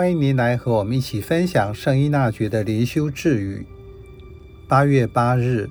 [0.00, 3.66] 欢迎您来和我们一起分享圣依纳爵的灵修智语。
[4.66, 5.68] 八月八日，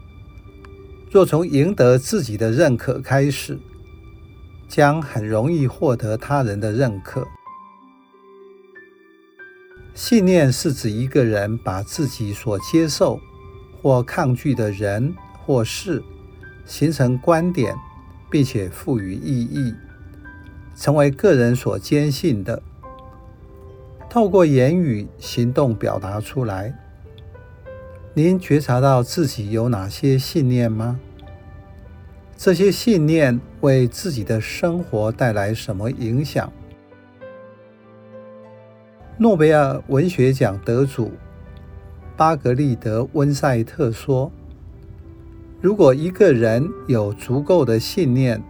[1.09, 3.57] 若从赢得自己的认可开始，
[4.67, 7.27] 将很容易获得他人的认可。
[9.95, 13.19] 信念是指一个人把自己所接受
[13.81, 15.11] 或抗拒的人
[15.43, 16.03] 或事
[16.67, 17.75] 形成观点，
[18.29, 19.73] 并且赋予意义，
[20.75, 22.61] 成为个人所坚信的。
[24.09, 26.73] 透过言语、行动表达出来。
[28.15, 30.99] 您觉察到自己有哪些信念吗？
[32.35, 36.51] 这些信念为自己的生活带来什么影响？
[39.17, 41.11] 诺贝尔文学奖得主
[42.17, 44.31] 巴格利德·温塞特说
[45.61, 48.41] ：“如果一个人有足够的信念，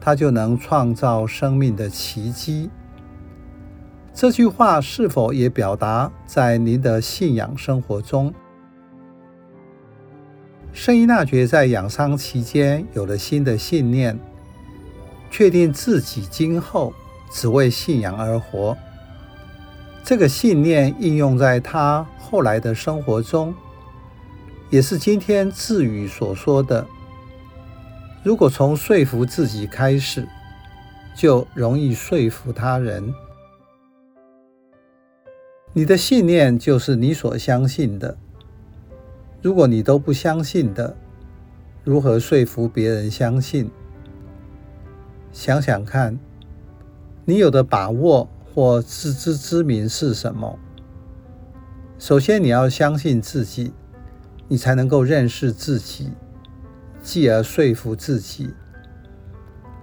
[0.00, 2.70] 他就能创造生命的奇迹。”
[4.20, 8.30] 这句话是否也表达在您的信仰生活中？
[10.74, 14.18] 圣依纳爵在养伤期间有了新的信念，
[15.30, 16.92] 确定自己今后
[17.32, 18.76] 只为信仰而活。
[20.04, 23.54] 这个信念应用在他后来的生活中，
[24.68, 26.86] 也是今天智语所说的：
[28.22, 30.28] 如果从说服自己开始，
[31.16, 33.14] 就容易说服他人。
[35.72, 38.16] 你的信念就是你所相信的。
[39.40, 40.96] 如果你都不相信的，
[41.84, 43.70] 如何说服别人相信？
[45.30, 46.18] 想想看，
[47.24, 50.58] 你有的把握或自知之明是什么？
[52.00, 53.72] 首先，你要相信自己，
[54.48, 56.10] 你才能够认识自己，
[57.00, 58.50] 继而说服自己，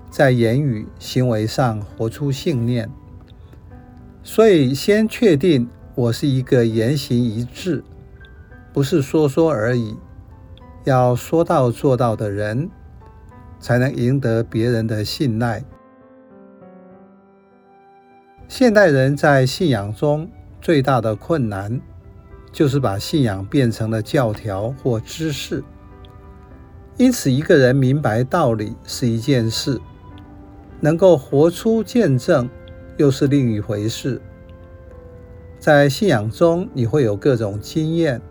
[0.10, 2.90] 在言语行为上活出信念。
[4.22, 5.70] 所以，先确定。
[5.98, 7.84] 我是一个言行一致，
[8.72, 9.98] 不是说说而已，
[10.84, 12.70] 要说到做到的人，
[13.60, 15.66] 才能赢得别人的信赖。
[18.48, 20.30] 现代人在信仰中
[20.62, 21.82] 最大的困难，
[22.52, 25.64] 就是把信仰变成了教条或知识。
[26.98, 29.82] 因此，一个人明白道理是一件事，
[30.80, 32.48] 能够活出见证，
[32.98, 34.22] 又是另一回事。
[35.68, 38.22] 在信仰中，你会有各种经验，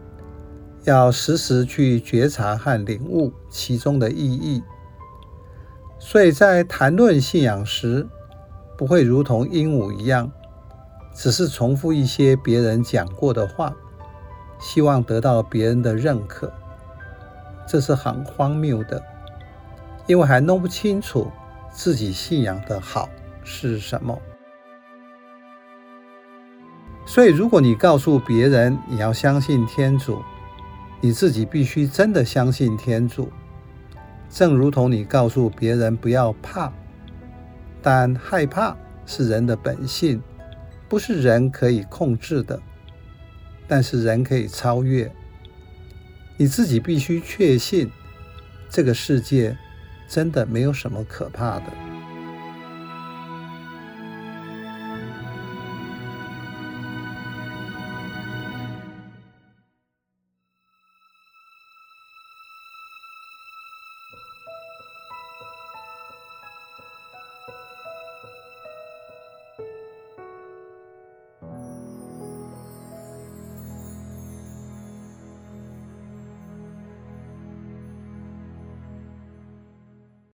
[0.84, 4.62] 要时时去觉察和领悟其中的意义。
[5.98, 8.06] 所以在谈论信仰时，
[8.78, 10.32] 不会如同鹦鹉一样，
[11.14, 13.76] 只是重复一些别人讲过的话，
[14.58, 16.50] 希望得到别人的认可。
[17.68, 19.02] 这是很荒谬的，
[20.06, 21.30] 因为还弄不清楚
[21.70, 23.10] 自己信仰的好
[23.44, 24.18] 是什么。
[27.06, 30.20] 所以，如果你告诉别人你要相信天主，
[31.00, 33.30] 你自己必须真的相信天主。
[34.28, 36.70] 正如同你告诉别人不要怕，
[37.80, 40.20] 但害怕是人的本性，
[40.88, 42.60] 不是人可以控制的，
[43.68, 45.10] 但是人可以超越。
[46.36, 47.90] 你自己必须确信，
[48.68, 49.56] 这个世界
[50.08, 51.95] 真的没有什么可怕的。